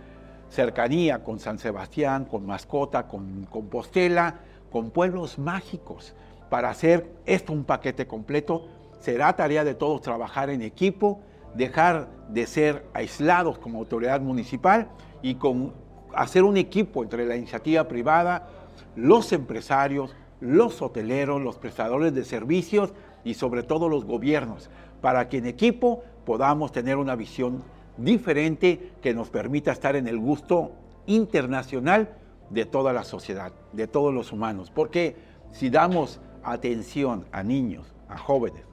cercanía 0.51 1.25
con 1.25 1.39
San 1.39 1.59
Sebastián, 1.59 2.27
con 2.27 2.47
Mascota, 2.47 3.09
con 3.09 3.45
Compostela, 3.51 4.41
con 4.71 4.91
pueblos 4.91 5.39
mágicos, 5.39 6.15
para 6.51 6.71
hacer 6.71 7.11
esto 7.27 7.53
un 7.53 7.65
paquete 7.65 8.07
completo, 8.07 8.69
será 9.01 9.35
tarea 9.35 9.65
de 9.65 9.75
todos 9.75 10.03
trabajar 10.03 10.51
en 10.51 10.63
equipo, 10.63 11.21
dejar 11.55 12.09
de 12.29 12.47
ser 12.47 12.87
aislados 12.93 13.59
como 13.59 13.79
autoridad 13.79 14.21
municipal 14.21 14.89
y 15.23 15.37
con 15.37 15.73
hacer 16.15 16.43
un 16.45 16.57
equipo 16.57 17.03
entre 17.03 17.27
la 17.27 17.37
iniciativa 17.37 17.89
privada, 17.89 18.49
los 18.97 19.33
empresarios, 19.33 20.15
los 20.41 20.83
hoteleros, 20.83 21.41
los 21.41 21.57
prestadores 21.57 22.15
de 22.15 22.25
servicios 22.25 22.93
y 23.25 23.35
sobre 23.35 23.63
todo 23.63 23.89
los 23.89 24.05
gobiernos, 24.05 24.71
para 25.01 25.29
que 25.29 25.39
en 25.39 25.47
equipo 25.47 26.03
podamos 26.25 26.73
tener 26.73 26.97
una 26.97 27.17
visión 27.17 27.63
diferente 27.97 28.93
que 29.03 29.15
nos 29.15 29.31
permita 29.31 29.73
estar 29.73 29.97
en 29.97 30.09
el 30.09 30.19
gusto 30.19 30.73
internacional 31.07 32.17
de 32.51 32.67
toda 32.67 32.93
la 32.93 33.05
sociedad, 33.05 33.53
de 33.73 33.87
todos 33.87 34.13
los 34.13 34.33
humanos. 34.33 34.71
Porque 34.71 35.17
si 35.53 35.71
damos 35.71 36.21
atención 36.43 37.25
a 37.33 37.43
niños, 37.43 37.95
a 38.09 38.19
jóvenes, 38.19 38.65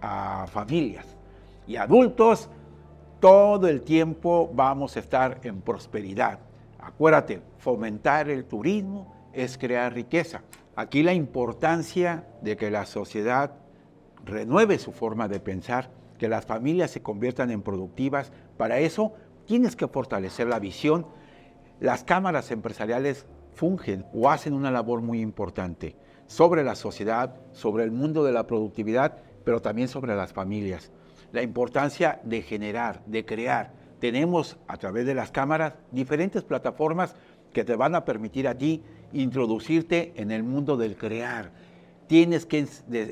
a 0.00 0.46
familias 0.46 1.06
y 1.66 1.76
adultos, 1.76 2.48
todo 3.20 3.68
el 3.68 3.82
tiempo 3.82 4.50
vamos 4.52 4.96
a 4.96 5.00
estar 5.00 5.40
en 5.42 5.60
prosperidad. 5.60 6.38
Acuérdate, 6.78 7.42
fomentar 7.58 8.30
el 8.30 8.46
turismo, 8.46 9.14
es 9.32 9.58
crear 9.58 9.92
riqueza. 9.94 10.42
Aquí 10.76 11.02
la 11.02 11.12
importancia 11.12 12.26
de 12.42 12.56
que 12.56 12.70
la 12.70 12.86
sociedad 12.86 13.56
renueve 14.24 14.78
su 14.78 14.92
forma 14.92 15.28
de 15.28 15.40
pensar, 15.40 15.90
que 16.18 16.28
las 16.28 16.46
familias 16.46 16.90
se 16.90 17.02
conviertan 17.02 17.50
en 17.50 17.62
productivas. 17.62 18.32
Para 18.56 18.78
eso 18.78 19.14
tienes 19.46 19.76
que 19.76 19.88
fortalecer 19.88 20.46
la 20.46 20.58
visión. 20.58 21.06
Las 21.80 22.04
cámaras 22.04 22.50
empresariales 22.50 23.26
fungen 23.54 24.06
o 24.12 24.30
hacen 24.30 24.52
una 24.52 24.70
labor 24.70 25.00
muy 25.00 25.20
importante 25.20 25.96
sobre 26.26 26.62
la 26.62 26.76
sociedad, 26.76 27.34
sobre 27.52 27.84
el 27.84 27.90
mundo 27.90 28.22
de 28.22 28.32
la 28.32 28.46
productividad, 28.46 29.18
pero 29.44 29.60
también 29.60 29.88
sobre 29.88 30.14
las 30.14 30.32
familias. 30.32 30.92
La 31.32 31.42
importancia 31.42 32.20
de 32.24 32.42
generar, 32.42 33.02
de 33.06 33.24
crear. 33.24 33.72
Tenemos 33.98 34.56
a 34.66 34.76
través 34.76 35.06
de 35.06 35.14
las 35.14 35.30
cámaras 35.30 35.74
diferentes 35.90 36.42
plataformas 36.42 37.14
que 37.52 37.64
te 37.64 37.76
van 37.76 37.94
a 37.94 38.04
permitir 38.04 38.46
a 38.46 38.56
ti 38.56 38.82
introducirte 39.12 40.12
en 40.16 40.30
el 40.30 40.42
mundo 40.42 40.76
del 40.76 40.96
crear. 40.96 41.50
Tienes 42.06 42.46
que 42.46 42.66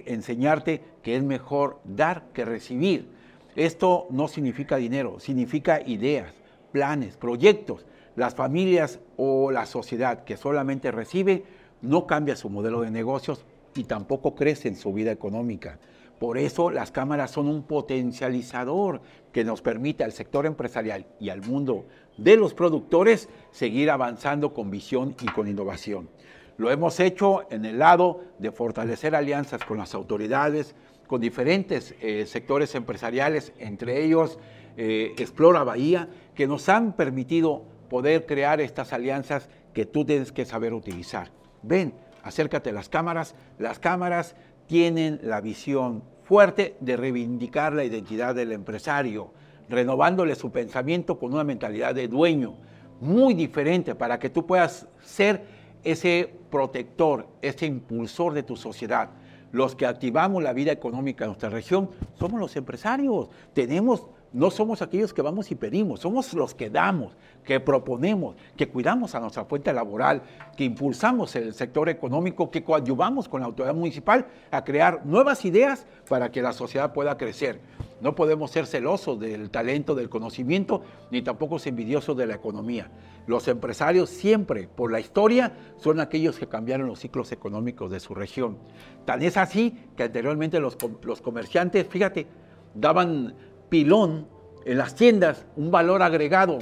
enseñarte 0.06 0.82
que 1.02 1.16
es 1.16 1.22
mejor 1.22 1.80
dar 1.84 2.24
que 2.32 2.44
recibir. 2.44 3.08
Esto 3.56 4.06
no 4.10 4.28
significa 4.28 4.76
dinero, 4.76 5.20
significa 5.20 5.80
ideas, 5.80 6.32
planes, 6.72 7.16
proyectos. 7.16 7.86
Las 8.16 8.34
familias 8.34 9.00
o 9.16 9.50
la 9.50 9.66
sociedad 9.66 10.24
que 10.24 10.36
solamente 10.36 10.90
recibe 10.90 11.44
no 11.82 12.06
cambia 12.06 12.36
su 12.36 12.50
modelo 12.50 12.80
de 12.80 12.90
negocios 12.90 13.44
y 13.76 13.84
tampoco 13.84 14.34
crece 14.34 14.68
en 14.68 14.76
su 14.76 14.92
vida 14.92 15.12
económica. 15.12 15.78
Por 16.18 16.36
eso 16.36 16.70
las 16.70 16.90
cámaras 16.90 17.30
son 17.30 17.46
un 17.46 17.62
potencializador 17.62 19.00
que 19.32 19.44
nos 19.44 19.62
permite 19.62 20.02
al 20.02 20.12
sector 20.12 20.46
empresarial 20.46 21.06
y 21.20 21.28
al 21.28 21.42
mundo 21.42 21.84
de 22.18 22.36
los 22.36 22.52
productores 22.52 23.28
seguir 23.50 23.90
avanzando 23.90 24.52
con 24.52 24.70
visión 24.70 25.16
y 25.22 25.26
con 25.26 25.48
innovación. 25.48 26.10
Lo 26.58 26.70
hemos 26.70 27.00
hecho 27.00 27.50
en 27.50 27.64
el 27.64 27.78
lado 27.78 28.20
de 28.38 28.50
fortalecer 28.50 29.14
alianzas 29.14 29.64
con 29.64 29.78
las 29.78 29.94
autoridades, 29.94 30.74
con 31.06 31.20
diferentes 31.20 31.94
eh, 32.00 32.26
sectores 32.26 32.74
empresariales, 32.74 33.52
entre 33.58 34.04
ellos 34.04 34.38
eh, 34.76 35.14
Explora 35.16 35.64
Bahía, 35.64 36.08
que 36.34 36.46
nos 36.46 36.68
han 36.68 36.94
permitido 36.94 37.64
poder 37.88 38.26
crear 38.26 38.60
estas 38.60 38.92
alianzas 38.92 39.48
que 39.72 39.86
tú 39.86 40.04
tienes 40.04 40.32
que 40.32 40.44
saber 40.44 40.74
utilizar. 40.74 41.30
Ven, 41.62 41.94
acércate 42.22 42.70
a 42.70 42.74
las 42.74 42.88
cámaras. 42.88 43.34
Las 43.58 43.78
cámaras 43.78 44.34
tienen 44.66 45.20
la 45.22 45.40
visión 45.40 46.02
fuerte 46.24 46.76
de 46.80 46.96
reivindicar 46.96 47.72
la 47.72 47.84
identidad 47.84 48.34
del 48.34 48.52
empresario, 48.52 49.32
renovándole 49.68 50.34
su 50.34 50.50
pensamiento 50.50 51.18
con 51.18 51.32
una 51.32 51.44
mentalidad 51.44 51.94
de 51.94 52.08
dueño, 52.08 52.54
muy 53.00 53.34
diferente 53.34 53.94
para 53.94 54.18
que 54.18 54.30
tú 54.30 54.46
puedas 54.46 54.86
ser 55.02 55.44
ese 55.84 56.32
protector, 56.50 57.28
ese 57.42 57.66
impulsor 57.66 58.34
de 58.34 58.42
tu 58.42 58.56
sociedad. 58.56 59.10
Los 59.52 59.74
que 59.74 59.86
activamos 59.86 60.42
la 60.42 60.52
vida 60.52 60.72
económica 60.72 61.24
de 61.24 61.28
nuestra 61.28 61.48
región 61.48 61.90
somos 62.18 62.40
los 62.40 62.54
empresarios. 62.56 63.30
Tenemos 63.54 64.06
no 64.32 64.50
somos 64.50 64.82
aquellos 64.82 65.14
que 65.14 65.22
vamos 65.22 65.50
y 65.50 65.54
pedimos, 65.54 66.00
somos 66.00 66.34
los 66.34 66.54
que 66.54 66.68
damos, 66.68 67.16
que 67.44 67.60
proponemos, 67.60 68.36
que 68.56 68.68
cuidamos 68.68 69.14
a 69.14 69.20
nuestra 69.20 69.46
fuente 69.46 69.72
laboral, 69.72 70.22
que 70.56 70.64
impulsamos 70.64 71.34
el 71.36 71.54
sector 71.54 71.88
económico, 71.88 72.50
que 72.50 72.62
coadyuvamos 72.62 73.28
con 73.28 73.40
la 73.40 73.46
autoridad 73.46 73.74
municipal 73.74 74.26
a 74.50 74.64
crear 74.64 75.04
nuevas 75.06 75.44
ideas 75.44 75.86
para 76.08 76.30
que 76.30 76.42
la 76.42 76.52
sociedad 76.52 76.92
pueda 76.92 77.16
crecer. 77.16 77.60
No 78.00 78.14
podemos 78.14 78.50
ser 78.50 78.66
celosos 78.66 79.18
del 79.18 79.50
talento, 79.50 79.94
del 79.94 80.08
conocimiento, 80.08 80.82
ni 81.10 81.22
tampoco 81.22 81.58
ser 81.58 81.70
envidiosos 81.70 82.16
de 82.16 82.26
la 82.26 82.34
economía. 82.34 82.90
Los 83.26 83.48
empresarios 83.48 84.08
siempre, 84.08 84.68
por 84.68 84.92
la 84.92 85.00
historia, 85.00 85.52
son 85.78 86.00
aquellos 86.00 86.38
que 86.38 86.46
cambiaron 86.46 86.86
los 86.86 87.00
ciclos 87.00 87.32
económicos 87.32 87.90
de 87.90 88.00
su 88.00 88.14
región. 88.14 88.58
Tan 89.04 89.22
es 89.22 89.36
así 89.36 89.74
que 89.96 90.04
anteriormente 90.04 90.60
los, 90.60 90.76
los 91.02 91.20
comerciantes, 91.20 91.86
fíjate, 91.88 92.26
daban 92.74 93.34
pilón 93.68 94.28
en 94.64 94.78
las 94.78 94.94
tiendas, 94.94 95.46
un 95.56 95.70
valor 95.70 96.02
agregado, 96.02 96.58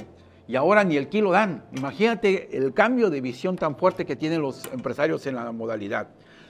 y 0.47 0.55
ahora 0.55 0.83
ni 0.83 0.97
el 0.97 1.09
kilo 1.09 1.31
dan. 1.31 1.65
Imagínate 1.75 2.57
el 2.57 2.73
cambio 2.73 3.09
de 3.09 3.21
visión 3.21 3.57
tan 3.57 3.75
fuerte 3.75 4.05
que 4.05 4.15
tienen 4.15 4.41
los 4.41 4.65
empresarios 4.71 5.27
en 5.27 5.35
la 5.35 5.51
modalidad. 5.51 6.07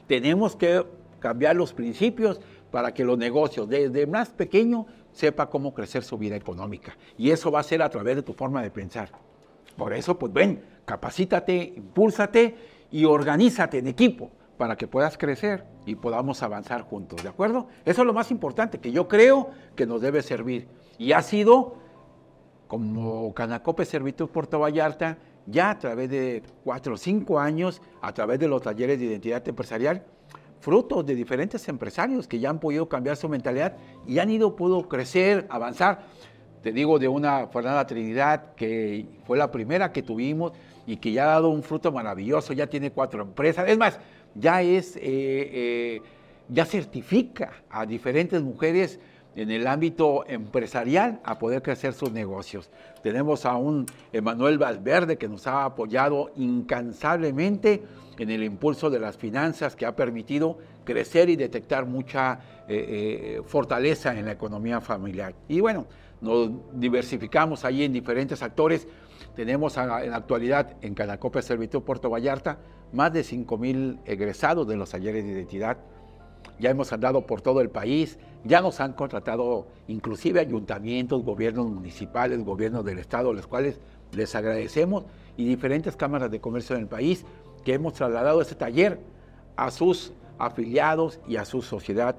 Tenemos 0.07 0.55
que 0.55 0.85
cambiar 1.19 1.55
los 1.55 1.73
principios 1.73 2.39
para 2.77 2.93
que 2.93 3.03
los 3.03 3.17
negocios 3.17 3.67
desde 3.67 4.05
más 4.05 4.29
pequeño 4.29 4.85
sepa 5.11 5.49
cómo 5.49 5.73
crecer 5.73 6.03
su 6.03 6.15
vida 6.15 6.35
económica. 6.35 6.95
Y 7.17 7.31
eso 7.31 7.49
va 7.49 7.61
a 7.61 7.63
ser 7.63 7.81
a 7.81 7.89
través 7.89 8.17
de 8.17 8.21
tu 8.21 8.33
forma 8.33 8.61
de 8.61 8.69
pensar. 8.69 9.09
Por 9.75 9.93
eso, 9.93 10.19
pues 10.19 10.31
ven, 10.31 10.63
capacítate, 10.85 11.73
impúlsate 11.75 12.55
y 12.91 13.05
organízate 13.05 13.79
en 13.79 13.87
equipo 13.87 14.29
para 14.59 14.75
que 14.75 14.85
puedas 14.85 15.17
crecer 15.17 15.65
y 15.87 15.95
podamos 15.95 16.43
avanzar 16.43 16.83
juntos, 16.83 17.23
¿de 17.23 17.29
acuerdo? 17.29 17.67
Eso 17.83 18.01
es 18.03 18.05
lo 18.05 18.13
más 18.13 18.29
importante 18.29 18.77
que 18.77 18.91
yo 18.91 19.07
creo 19.07 19.49
que 19.75 19.87
nos 19.87 19.99
debe 19.99 20.21
servir. 20.21 20.67
Y 20.99 21.13
ha 21.13 21.23
sido, 21.23 21.77
como 22.67 23.33
Canacope 23.33 23.85
Servitud 23.85 24.29
Puerto 24.29 24.59
Vallarta, 24.59 25.17
ya 25.47 25.71
a 25.71 25.79
través 25.79 26.11
de 26.11 26.43
cuatro 26.63 26.93
o 26.93 26.97
cinco 26.97 27.39
años, 27.39 27.81
a 28.03 28.13
través 28.13 28.37
de 28.37 28.47
los 28.47 28.61
talleres 28.61 28.99
de 28.99 29.05
identidad 29.05 29.47
empresarial, 29.47 30.05
frutos 30.59 31.05
de 31.05 31.15
diferentes 31.15 31.67
empresarios 31.67 32.27
que 32.27 32.39
ya 32.39 32.49
han 32.49 32.59
podido 32.59 32.89
cambiar 32.89 33.15
su 33.17 33.29
mentalidad 33.29 33.77
y 34.05 34.19
han 34.19 34.29
ido, 34.29 34.55
pudo 34.55 34.87
crecer, 34.87 35.45
avanzar. 35.49 36.05
Te 36.61 36.71
digo 36.71 36.99
de 36.99 37.07
una 37.07 37.47
Fernanda 37.47 37.85
Trinidad 37.85 38.55
que 38.55 39.05
fue 39.25 39.37
la 39.37 39.51
primera 39.51 39.91
que 39.91 40.01
tuvimos 40.01 40.53
y 40.85 40.97
que 40.97 41.11
ya 41.11 41.23
ha 41.23 41.27
dado 41.27 41.49
un 41.49 41.63
fruto 41.63 41.91
maravilloso, 41.91 42.53
ya 42.53 42.67
tiene 42.67 42.91
cuatro 42.91 43.21
empresas. 43.21 43.69
Es 43.69 43.77
más, 43.77 43.99
ya 44.35 44.61
es, 44.61 44.95
eh, 44.97 45.01
eh, 45.03 46.01
ya 46.49 46.65
certifica 46.65 47.51
a 47.69 47.85
diferentes 47.85 48.41
mujeres 48.41 48.99
en 49.37 49.51
el 49.51 49.67
ámbito 49.67 50.25
empresarial 50.27 51.21
a 51.23 51.37
poder 51.37 51.61
crecer 51.61 51.93
sus 51.93 52.11
negocios. 52.11 52.71
Tenemos 53.03 53.45
a 53.45 53.55
un 53.55 53.85
Emanuel 54.11 54.57
Valverde 54.57 55.17
que 55.17 55.29
nos 55.29 55.45
ha 55.45 55.63
apoyado 55.63 56.31
incansablemente 56.35 57.83
en 58.17 58.31
el 58.31 58.43
impulso 58.43 58.89
de 58.89 58.99
las 58.99 59.15
finanzas 59.15 59.75
que 59.75 59.85
ha 59.85 59.95
permitido 59.95 60.57
crecer 60.83 61.29
y 61.29 61.35
detectar 61.35 61.85
mucha 61.85 62.39
eh, 62.67 63.39
fortaleza 63.45 64.17
en 64.17 64.25
la 64.25 64.31
economía 64.31 64.81
familiar. 64.81 65.35
Y 65.47 65.59
bueno, 65.59 65.85
nos 66.19 66.49
diversificamos 66.73 67.63
ahí 67.63 67.83
en 67.83 67.93
diferentes 67.93 68.41
actores. 68.41 68.87
Tenemos 69.35 69.77
en 69.77 69.87
la 69.87 70.17
actualidad 70.17 70.77
en 70.81 70.95
Canacope 70.95 71.43
Servitud 71.43 71.83
Puerto 71.83 72.09
Vallarta 72.09 72.57
más 72.91 73.13
de 73.13 73.23
5 73.23 73.57
mil 73.57 73.99
egresados 74.05 74.67
de 74.67 74.77
los 74.77 74.89
talleres 74.89 75.23
de 75.23 75.31
identidad. 75.31 75.77
Ya 76.59 76.69
hemos 76.69 76.91
andado 76.91 77.25
por 77.25 77.41
todo 77.41 77.61
el 77.61 77.69
país, 77.69 78.17
ya 78.43 78.61
nos 78.61 78.79
han 78.79 78.93
contratado 78.93 79.67
inclusive 79.87 80.39
ayuntamientos, 80.39 81.23
gobiernos 81.23 81.67
municipales, 81.67 82.43
gobiernos 82.43 82.83
del 82.83 82.99
Estado, 82.99 83.33
los 83.33 83.47
cuales 83.47 83.79
les 84.11 84.33
agradecemos, 84.35 85.05
y 85.35 85.45
diferentes 85.45 85.95
cámaras 85.95 86.31
de 86.31 86.41
comercio 86.41 86.75
en 86.75 86.83
el 86.83 86.87
país 86.87 87.25
que 87.63 87.73
hemos 87.73 87.93
trasladado 87.93 88.41
este 88.41 88.55
taller 88.55 88.99
a 89.55 89.69
sus 89.71 90.13
afiliados 90.39 91.19
y 91.27 91.35
a 91.37 91.45
su 91.45 91.61
sociedad 91.61 92.15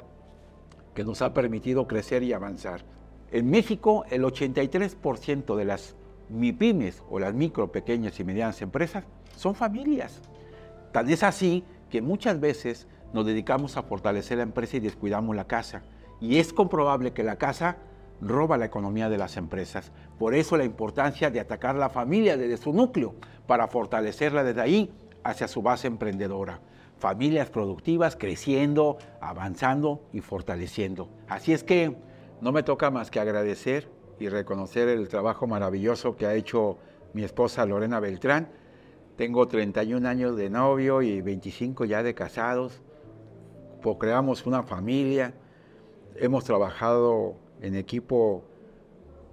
que 0.94 1.04
nos 1.04 1.22
ha 1.22 1.32
permitido 1.32 1.86
crecer 1.86 2.22
y 2.22 2.32
avanzar. 2.32 2.82
En 3.30 3.50
México, 3.50 4.04
el 4.10 4.24
83% 4.24 5.56
de 5.56 5.64
las 5.64 5.94
MIPIMES 6.28 7.02
o 7.10 7.18
las 7.18 7.34
micro, 7.34 7.70
pequeñas 7.70 8.18
y 8.20 8.24
medianas 8.24 8.60
empresas 8.62 9.04
son 9.36 9.54
familias. 9.54 10.20
Tan 10.92 11.08
es 11.08 11.22
así 11.22 11.64
que 11.90 12.02
muchas 12.02 12.40
veces 12.40 12.86
nos 13.12 13.26
dedicamos 13.26 13.76
a 13.76 13.82
fortalecer 13.82 14.38
la 14.38 14.44
empresa 14.44 14.76
y 14.76 14.80
descuidamos 14.80 15.34
la 15.34 15.46
casa. 15.46 15.82
Y 16.20 16.38
es 16.38 16.52
comprobable 16.52 17.12
que 17.12 17.22
la 17.22 17.36
casa 17.36 17.78
roba 18.20 18.58
la 18.58 18.66
economía 18.66 19.08
de 19.08 19.18
las 19.18 19.36
empresas. 19.36 19.92
Por 20.18 20.34
eso 20.34 20.56
la 20.56 20.64
importancia 20.64 21.30
de 21.30 21.40
atacar 21.40 21.76
la 21.76 21.88
familia 21.88 22.36
desde 22.36 22.56
su 22.56 22.72
núcleo 22.72 23.14
para 23.46 23.68
fortalecerla 23.68 24.44
desde 24.44 24.60
ahí 24.60 24.92
hacia 25.22 25.48
su 25.48 25.62
base 25.62 25.86
emprendedora. 25.86 26.60
Familias 26.98 27.48
productivas 27.48 28.16
creciendo, 28.16 28.98
avanzando 29.20 30.02
y 30.12 30.20
fortaleciendo. 30.20 31.08
Así 31.28 31.52
es 31.52 31.62
que 31.62 31.96
no 32.40 32.50
me 32.50 32.64
toca 32.64 32.90
más 32.90 33.10
que 33.10 33.20
agradecer 33.20 33.88
y 34.18 34.28
reconocer 34.28 34.88
el 34.88 35.08
trabajo 35.08 35.46
maravilloso 35.46 36.16
que 36.16 36.26
ha 36.26 36.34
hecho 36.34 36.78
mi 37.14 37.22
esposa 37.22 37.64
Lorena 37.66 38.00
Beltrán 38.00 38.48
tengo 39.18 39.48
31 39.48 40.08
años 40.08 40.36
de 40.36 40.48
novio 40.48 41.02
y 41.02 41.20
25 41.20 41.86
ya 41.86 42.04
de 42.04 42.14
casados. 42.14 42.80
Creamos 43.98 44.46
una 44.46 44.62
familia. 44.62 45.34
Hemos 46.16 46.44
trabajado 46.44 47.36
en 47.60 47.74
equipo 47.74 48.44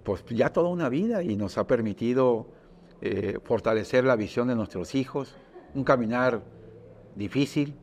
pues 0.04 0.24
ya 0.30 0.54
toda 0.54 0.70
una 0.70 0.90
vida 0.90 1.24
y 1.24 1.36
nos 1.36 1.58
ha 1.58 1.66
permitido 1.66 2.48
eh, 3.02 3.40
fortalecer 3.44 4.04
la 4.04 4.16
visión 4.16 4.48
de 4.48 4.56
nuestros 4.56 4.96
hijos. 4.96 5.36
Un 5.74 5.84
caminar 5.84 6.42
difícil. 7.16 7.76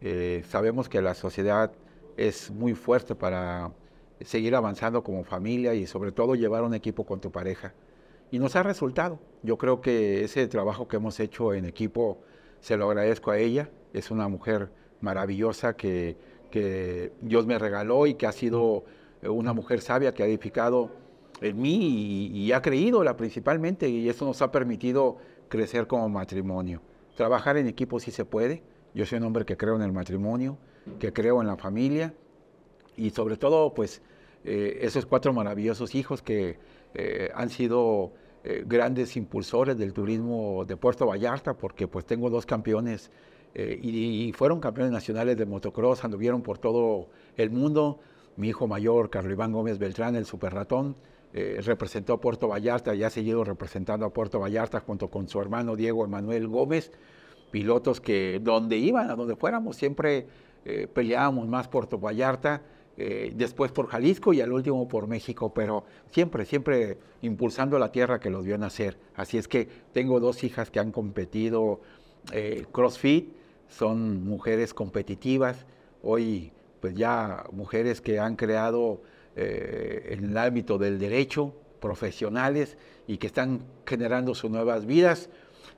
Eh, 0.00 0.44
sabemos 0.48 0.88
que 0.88 1.00
la 1.00 1.14
sociedad 1.14 1.72
es 2.16 2.50
muy 2.50 2.74
fuerte 2.74 3.14
para 3.14 3.72
seguir 4.20 4.54
avanzando 4.54 5.02
como 5.02 5.24
familia 5.24 5.74
y 5.74 5.86
sobre 5.86 6.12
todo 6.12 6.34
llevar 6.34 6.62
un 6.62 6.74
equipo 6.74 7.04
con 7.04 7.20
tu 7.20 7.30
pareja 7.30 7.74
y 8.32 8.38
nos 8.38 8.56
ha 8.56 8.62
resultado. 8.62 9.20
Yo 9.42 9.58
creo 9.58 9.80
que 9.80 10.24
ese 10.24 10.48
trabajo 10.48 10.88
que 10.88 10.96
hemos 10.96 11.20
hecho 11.20 11.52
en 11.52 11.66
equipo 11.66 12.18
se 12.60 12.76
lo 12.76 12.88
agradezco 12.88 13.30
a 13.30 13.38
ella. 13.38 13.70
Es 13.92 14.10
una 14.10 14.26
mujer 14.26 14.70
maravillosa 15.02 15.76
que, 15.76 16.16
Dios 17.22 17.46
me 17.46 17.58
regaló 17.58 18.06
y 18.06 18.12
que 18.12 18.26
ha 18.26 18.32
sido 18.32 18.84
una 19.22 19.54
mujer 19.54 19.80
sabia 19.80 20.12
que 20.12 20.22
ha 20.22 20.26
edificado 20.26 20.90
en 21.40 21.60
mí 21.60 22.30
y, 22.30 22.52
ha 22.52 22.60
creído 22.60 23.02
la 23.02 23.16
principalmente 23.16 23.88
y 23.88 24.08
eso 24.08 24.26
nos 24.26 24.42
ha 24.42 24.52
permitido 24.52 25.16
crecer 25.48 25.86
como 25.86 26.08
matrimonio. 26.10 26.82
Trabajar 27.16 27.56
en 27.56 27.68
equipo 27.68 27.98
sí 28.00 28.10
se 28.10 28.26
puede. 28.26 28.62
Yo 28.94 29.06
soy 29.06 29.18
un 29.18 29.24
hombre 29.24 29.46
que 29.46 29.56
creo 29.56 29.76
en 29.76 29.82
el 29.82 29.92
matrimonio, 29.92 30.58
que 30.98 31.12
creo 31.12 31.40
en 31.40 31.46
la 31.46 31.56
familia 31.56 32.14
y 32.96 33.10
sobre 33.10 33.36
todo 33.36 33.72
pues 33.72 34.02
eh, 34.44 34.78
esos 34.82 35.06
cuatro 35.06 35.32
maravillosos 35.32 35.94
hijos 35.94 36.20
que 36.22 36.58
eh, 36.94 37.30
han 37.34 37.48
sido 37.48 38.12
eh, 38.44 38.64
grandes 38.66 39.16
impulsores 39.16 39.78
del 39.78 39.92
turismo 39.92 40.64
de 40.64 40.76
Puerto 40.76 41.06
Vallarta 41.06 41.54
porque 41.54 41.86
pues 41.86 42.04
tengo 42.04 42.28
dos 42.28 42.44
campeones 42.44 43.10
y, 43.54 44.28
y, 44.28 44.32
fueron 44.32 44.60
campeones 44.60 44.92
nacionales 44.92 45.36
de 45.36 45.44
motocross, 45.44 46.04
anduvieron 46.04 46.42
por 46.42 46.58
todo 46.58 47.08
el 47.36 47.50
mundo. 47.50 48.00
Mi 48.36 48.48
hijo 48.48 48.66
mayor, 48.66 49.10
Carlos 49.10 49.32
Iván 49.32 49.52
Gómez 49.52 49.78
Beltrán, 49.78 50.16
el 50.16 50.24
super 50.24 50.54
ratón, 50.54 50.96
eh, 51.34 51.60
representó 51.64 52.12
a 52.12 52.20
Puerto 52.20 52.48
Vallarta 52.48 52.94
y 52.94 53.02
ha 53.04 53.08
seguido 53.08 53.42
representando 53.42 54.04
a 54.04 54.12
Puerto 54.12 54.38
Vallarta 54.38 54.80
junto 54.80 55.08
con 55.08 55.28
su 55.28 55.40
hermano 55.40 55.76
Diego 55.76 56.04
Emanuel 56.04 56.46
Gómez, 56.46 56.92
pilotos 57.50 58.02
que 58.02 58.38
donde 58.42 58.76
iban, 58.76 59.10
a 59.10 59.14
donde 59.14 59.34
fuéramos, 59.34 59.76
siempre 59.76 60.26
eh, 60.66 60.86
peleábamos 60.92 61.48
más 61.48 61.68
Puerto 61.68 61.98
Vallarta, 61.98 62.60
eh, 62.98 63.32
después 63.34 63.72
por 63.72 63.86
Jalisco 63.86 64.34
y 64.34 64.42
al 64.42 64.52
último 64.52 64.86
por 64.86 65.06
México, 65.06 65.54
pero 65.54 65.84
siempre, 66.10 66.44
siempre 66.44 66.98
impulsando 67.22 67.78
la 67.78 67.90
tierra 67.90 68.20
que 68.20 68.28
los 68.28 68.44
vio 68.44 68.58
nacer. 68.58 68.98
Así 69.14 69.38
es 69.38 69.48
que 69.48 69.66
tengo 69.92 70.20
dos 70.20 70.44
hijas 70.44 70.70
que 70.70 70.80
han 70.80 70.92
competido 70.92 71.80
CrossFit, 72.70 73.34
son 73.68 74.24
mujeres 74.24 74.74
competitivas, 74.74 75.66
hoy 76.02 76.52
pues 76.82 76.94
ya 76.94 77.44
mujeres 77.52 78.00
que 78.00 78.18
han 78.18 78.34
creado 78.34 79.02
eh, 79.36 80.08
en 80.10 80.24
el 80.24 80.36
ámbito 80.36 80.78
del 80.78 80.98
derecho, 80.98 81.54
profesionales 81.80 82.76
y 83.06 83.18
que 83.18 83.28
están 83.28 83.62
generando 83.86 84.34
sus 84.34 84.50
nuevas 84.50 84.84
vidas. 84.84 85.30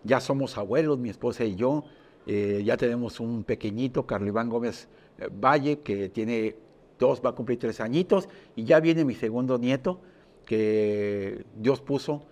Ya 0.03 0.21
somos 0.21 0.57
abuelos, 0.57 0.99
mi 0.99 1.11
esposa 1.11 1.45
y 1.45 1.57
yo. 1.57 1.85
Eh, 2.27 2.63
ya 2.65 2.79
tenemos 2.79 3.21
un 3.21 3.45
pequeñito, 3.45 4.07
Carlos 4.07 4.29
Iván 4.29 4.49
Gómez 4.49 4.89
eh, 5.19 5.29
Valle, 5.31 5.81
que 5.81 6.09
tiene 6.09 6.57
dos, 6.99 7.21
va 7.25 7.31
a 7.31 7.35
cumplir 7.35 7.59
tres 7.59 7.81
añitos. 7.81 8.27
Y 8.57 8.65
ya 8.65 8.81
viene 8.81 9.05
mi 9.05 9.15
segundo 9.15 9.59
nieto, 9.59 10.01
que 10.47 11.45
Dios 11.57 11.81
puso 11.81 12.27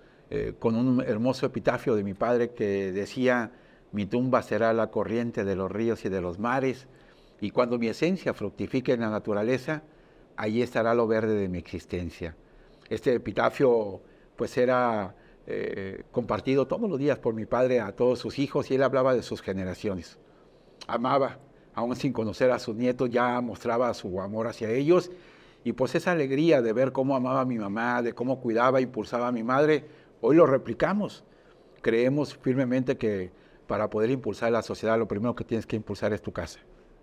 con 0.58 0.76
un 0.76 1.02
hermoso 1.02 1.44
epitafio 1.44 1.94
de 1.94 2.02
mi 2.02 2.14
padre 2.14 2.52
que 2.52 2.90
decía, 2.90 3.52
mi 3.92 4.06
tumba 4.06 4.42
será 4.42 4.72
la 4.72 4.90
corriente 4.90 5.44
de 5.44 5.54
los 5.54 5.70
ríos 5.70 6.04
y 6.04 6.08
de 6.08 6.20
los 6.20 6.38
mares. 6.38 6.86
Y 7.40 7.50
cuando 7.50 7.78
mi 7.78 7.88
esencia 7.88 8.34
fructifique 8.34 8.92
en 8.92 9.00
la 9.00 9.10
naturaleza, 9.10 9.82
ahí 10.36 10.62
estará 10.62 10.94
lo 10.94 11.06
verde 11.06 11.34
de 11.34 11.48
mi 11.48 11.58
existencia. 11.58 12.34
Este 12.88 13.14
epitafio 13.14 14.00
pues 14.36 14.56
era 14.56 15.14
eh, 15.46 16.04
compartido 16.10 16.66
todos 16.66 16.88
los 16.88 16.98
días 16.98 17.18
por 17.18 17.34
mi 17.34 17.46
padre 17.46 17.80
a 17.80 17.92
todos 17.92 18.18
sus 18.18 18.38
hijos 18.38 18.70
y 18.70 18.76
él 18.76 18.82
hablaba 18.82 19.14
de 19.14 19.22
sus 19.22 19.42
generaciones. 19.42 20.18
Amaba, 20.86 21.38
aún 21.74 21.94
sin 21.96 22.12
conocer 22.12 22.50
a 22.50 22.58
sus 22.58 22.74
nietos, 22.74 23.10
ya 23.10 23.40
mostraba 23.40 23.92
su 23.94 24.20
amor 24.20 24.46
hacia 24.46 24.70
ellos 24.70 25.10
y 25.64 25.72
pues 25.72 25.94
esa 25.94 26.12
alegría 26.12 26.62
de 26.62 26.72
ver 26.72 26.92
cómo 26.92 27.14
amaba 27.14 27.42
a 27.42 27.44
mi 27.44 27.58
mamá, 27.58 28.02
de 28.02 28.14
cómo 28.14 28.40
cuidaba 28.40 28.78
e 28.78 28.82
impulsaba 28.82 29.28
a 29.28 29.32
mi 29.32 29.42
madre, 29.42 29.84
hoy 30.20 30.36
lo 30.36 30.46
replicamos. 30.46 31.24
Creemos 31.82 32.36
firmemente 32.36 32.96
que 32.96 33.30
para 33.72 33.88
poder 33.88 34.10
impulsar 34.10 34.52
la 34.52 34.60
sociedad 34.60 34.98
lo 34.98 35.08
primero 35.08 35.34
que 35.34 35.44
tienes 35.44 35.64
que 35.64 35.76
impulsar 35.76 36.12
es 36.12 36.20
tu 36.20 36.30
casa. 36.30 36.60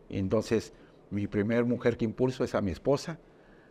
Y 0.07 0.19
entonces 0.19 0.71
mi 1.09 1.25
primer 1.25 1.65
mujer 1.65 1.97
que 1.97 2.05
impulso 2.05 2.43
es 2.43 2.53
a 2.53 2.61
mi 2.61 2.69
esposa, 2.69 3.17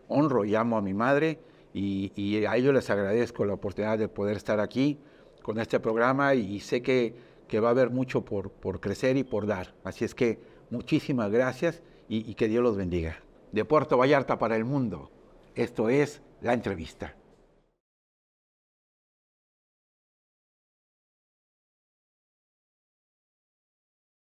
honro 0.09 0.45
y 0.45 0.57
amo 0.57 0.77
a 0.77 0.83
mi 0.83 0.95
madre 0.95 1.39
y, 1.73 2.45
a 2.45 2.57
ellos 2.57 2.75
les 2.75 2.91
agradezco 2.91 3.45
la 3.45 3.55
oportunidad 3.55 3.99
de 3.99 4.09
poder 4.09 4.37
estar 4.37 4.59
aquí 4.59 4.99
con 5.45 5.61
este 5.61 5.79
programa 5.79 6.35
y, 6.35 6.59
sé 6.59 6.83
que, 6.83 7.15
va 7.61 7.69
a 7.69 7.71
haber 7.71 7.91
mucho 7.91 8.25
por, 8.25 8.51
por, 8.51 8.81
crecer 8.81 9.17
y 9.17 9.23
por 9.23 9.47
dar. 9.47 9.77
Así 9.85 10.05
es 10.05 10.13
que 10.13 10.41
muchísimas 10.69 11.31
gracias 11.31 11.85
y 12.09 12.35
que 12.35 12.49
Dios 12.49 12.65
los 12.65 12.77
bendiga. 12.77 13.23
De 13.53 13.65
Puerto 13.65 13.97
Vallarta 13.97 14.41
para 14.41 14.57
el 14.57 14.65
mundo, 14.65 15.13
esto 15.55 15.89
es 15.89 16.21
la 16.41 16.53
entrevista. 16.53 17.15